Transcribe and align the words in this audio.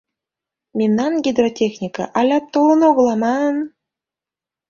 Мемнан 0.77 1.13
гидротехнике 1.25 2.03
алят 2.19 2.45
толын 2.53 2.81
огыл 2.89 3.07
аман? 3.15 3.55